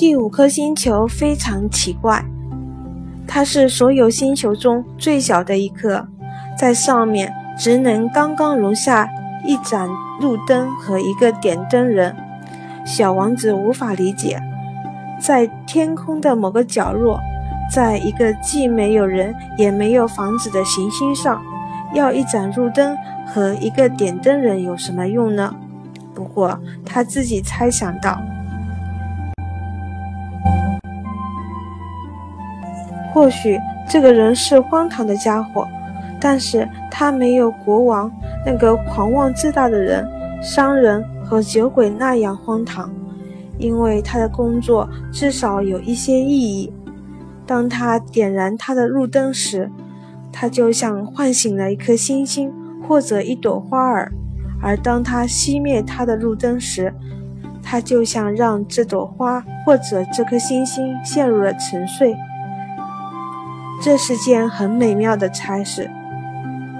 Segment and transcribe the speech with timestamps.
[0.00, 2.24] 第五颗星球非常奇怪，
[3.26, 6.08] 它是所有星球中最小的一颗，
[6.58, 9.10] 在上面只能刚刚容下
[9.44, 12.16] 一盏路灯和一个点灯人。
[12.82, 14.40] 小王子无法理解，
[15.20, 17.20] 在天空的某个角落，
[17.70, 21.42] 在一个既没有人也没有房子的行星上，
[21.92, 22.96] 要一盏路灯
[23.26, 25.54] 和一个点灯人有什么用呢？
[26.14, 28.18] 不过他自己猜想到，
[33.12, 35.66] 或许这个人是荒唐的家伙，
[36.20, 38.10] 但是他没有国王
[38.44, 40.06] 那个狂妄自大的人、
[40.42, 41.04] 商人。
[41.22, 42.92] 和酒鬼那样荒唐，
[43.56, 46.72] 因为他的工作至少有一些意义。
[47.46, 49.70] 当他点燃他的路灯时，
[50.32, 54.10] 他就像唤醒了一颗星星或者一朵花儿；
[54.60, 56.92] 而当他熄灭他的路灯时，
[57.62, 62.16] 他就像让这朵花或者这颗星星陷入了沉睡。
[63.80, 65.90] 这是件很美妙的差事。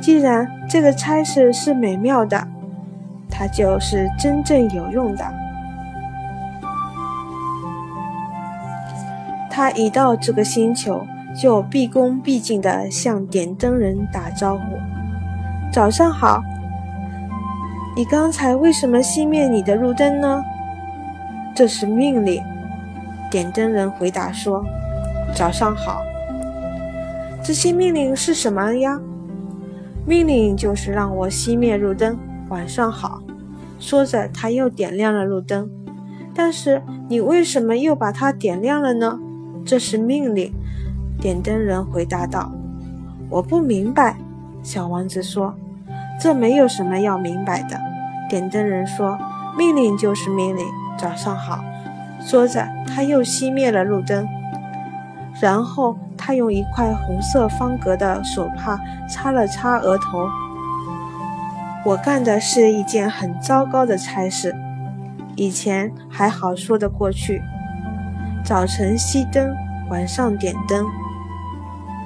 [0.00, 2.48] 既然这个差事是美妙的。
[3.30, 5.24] 它就是真正有用的。
[9.48, 11.06] 他一到这个星球，
[11.40, 14.62] 就毕恭毕敬地向点灯人打招呼
[15.72, 16.42] ：“早上好。”
[17.94, 20.42] 你刚才为什么熄灭你的路灯呢？
[21.54, 22.42] 这是命令。
[23.30, 24.64] 点灯人回答说
[25.32, 26.02] ：“早上好。”
[27.42, 29.00] 这些命令是什么呀？
[30.06, 32.18] 命令就是让我熄灭路灯。
[32.48, 33.22] 晚上好，
[33.78, 35.70] 说着，他又点亮了路灯。
[36.34, 39.18] 但是你为什么又把它点亮了呢？
[39.64, 40.52] 这是命令。
[41.20, 42.52] 点灯人回答道
[43.28, 44.16] ：“我不明白。”
[44.62, 45.54] 小王子说
[46.20, 47.78] ：“这没有什么要明白的。”
[48.30, 49.18] 点灯人说
[49.58, 50.64] ：“命令就是命令。”
[50.96, 51.62] 早上好，
[52.20, 54.26] 说着，他又熄灭了路灯。
[55.40, 55.98] 然后
[56.28, 58.78] 他用一块红色方格的手帕
[59.08, 60.28] 擦了擦额头。
[61.86, 64.54] 我干的是一件很糟糕的差事，
[65.36, 67.42] 以前还好说得过去。
[68.44, 69.56] 早晨熄灯，
[69.88, 70.84] 晚上点灯，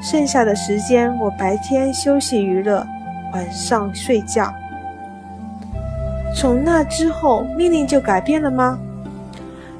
[0.00, 2.86] 剩下的时间我白天休息娱乐，
[3.32, 4.54] 晚上睡觉。
[6.36, 8.78] 从那之后，命令就改变了吗？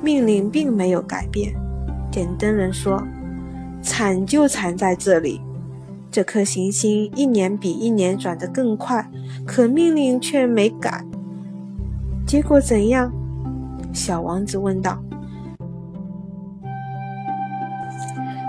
[0.00, 1.52] 命令并没有改变。
[2.12, 3.02] 点灯人说
[3.82, 5.40] ：“惨就惨在这里。”
[6.10, 9.08] 这颗行星一年比一年转得更快，
[9.46, 11.04] 可命令却没改。
[12.26, 13.12] 结果怎样？
[13.92, 14.98] 小王子问道。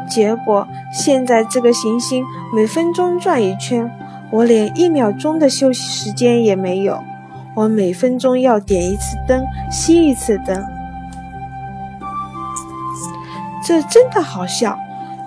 [0.09, 3.89] 结果现在这个行星每分钟转一圈，
[4.31, 6.99] 我连一秒钟的休息时间也没有。
[7.55, 10.65] 我每分钟要点一次灯，熄一次灯。
[13.63, 14.77] 这真的好笑。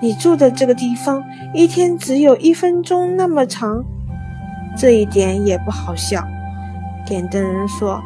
[0.00, 1.24] 你住的这个地方
[1.54, 3.82] 一天只有一分钟那么长，
[4.76, 6.26] 这一点也不好笑。
[7.06, 8.02] 点灯人说：“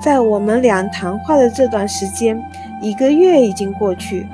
[0.00, 2.42] 在我们俩谈话的这段时间，
[2.80, 4.26] 一个月已经过去。”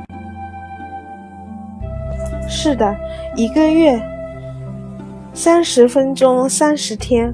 [2.48, 2.96] 是的，
[3.34, 4.00] 一个月，
[5.32, 7.32] 三十分钟，三十天。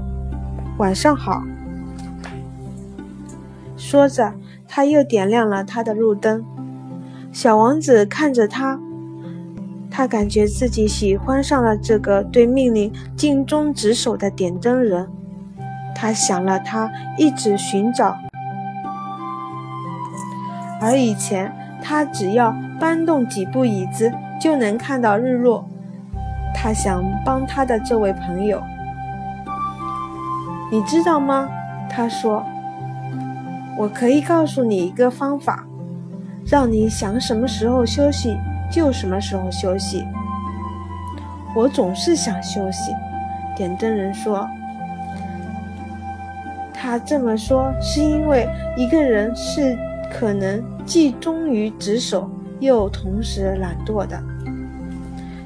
[0.79, 1.43] 晚上好。
[3.77, 4.33] 说着，
[4.69, 6.45] 他又点亮了他的路灯。
[7.33, 8.79] 小王子看着他。
[9.91, 15.09] 他感觉自己喜欢上了这个对命令尽忠职守的点灯人。
[15.95, 18.17] 他想了他一直寻找，
[20.81, 21.53] 而以前
[21.83, 25.69] 他只要搬动几步椅子就能看到日落。
[26.55, 28.63] 他想帮他的这位朋友，
[30.71, 31.49] 你知道吗？
[31.91, 32.45] 他说
[33.77, 35.67] ：“我可以告诉你一个方法，
[36.47, 38.37] 让你想什么时候休息。”
[38.71, 40.05] 就什么时候休息？
[41.55, 42.93] 我总是想休息。
[43.57, 44.49] 点灯人说
[46.73, 49.77] ：“他这么说是因为一个人是
[50.11, 52.31] 可能既忠于职守，
[52.61, 54.23] 又同时懒惰的。”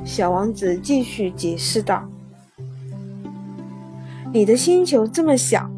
[0.05, 2.05] 小王子继续解释道
[4.31, 5.71] ：“你的星球这么小，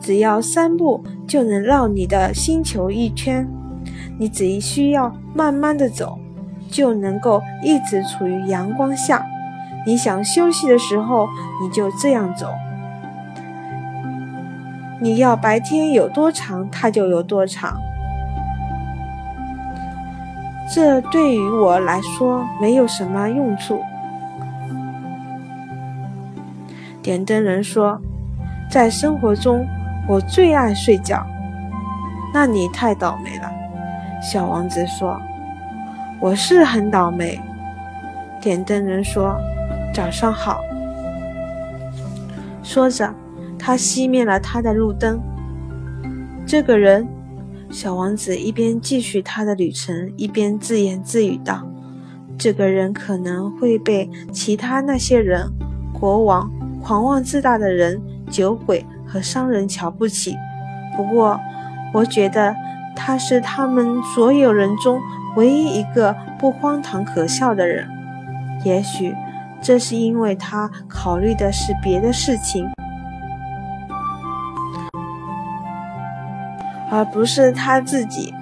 [0.00, 3.46] 只要三步就能绕你的星球一圈。
[4.18, 6.18] 你只需要慢慢的走。”
[6.70, 9.24] 就能够一直处于阳光下。
[9.86, 11.28] 你想休息的时候，
[11.62, 12.48] 你就这样走。
[15.00, 17.78] 你要白天有多长，它就有多长。
[20.72, 23.82] 这对于我来说没有什么用处。
[27.02, 28.00] 点灯人说
[28.70, 29.66] ：“在生活中，
[30.08, 31.22] 我最爱睡觉。”
[32.32, 33.52] 那你太倒霉了。
[34.22, 35.20] 小王子说
[36.24, 37.38] ：“我是很倒霉。”
[38.40, 39.38] 点灯人说
[39.92, 40.62] ：“早上好。”
[42.64, 43.14] 说着，
[43.58, 45.20] 他熄灭了他的路灯。
[46.46, 47.06] 这个人，
[47.68, 51.62] 小王子一边继续他的旅程，一边自言自语道
[52.38, 55.52] ：“这个人可能会被其他那些人——
[55.92, 56.50] 国王、
[56.82, 58.00] 狂妄自大的人、
[58.30, 60.34] 酒鬼和商人瞧不起。
[60.96, 61.38] 不过，
[61.92, 62.54] 我觉得
[62.96, 64.98] 他是他们所有人中
[65.36, 67.88] 唯一一个不荒唐可笑的人。
[68.64, 69.14] 也许
[69.60, 72.68] 这是因为他考虑的是别的事情。”
[76.90, 78.32] 而不是他自己。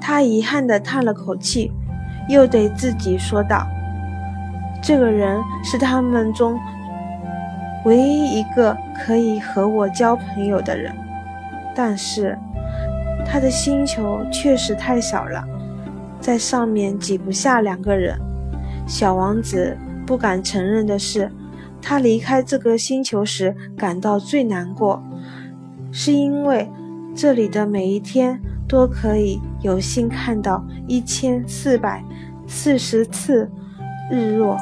[0.00, 1.70] 他遗憾地叹了口气，
[2.28, 3.66] 又对自己说道
[4.82, 6.58] ：“这个人是他们中
[7.84, 10.92] 唯一一个可以和我交朋友的人，
[11.74, 12.36] 但是
[13.26, 15.44] 他的星球确实太小了，
[16.20, 18.18] 在上面挤不下两个人。”
[18.86, 19.76] 小王子
[20.06, 21.30] 不敢承认的是，
[21.80, 25.02] 他离开这个星球时感到最难过，
[25.90, 26.68] 是因为。
[27.12, 32.04] 这里的每一天都可以有幸看到一千四百
[32.46, 33.50] 四十次
[34.08, 34.56] 日落。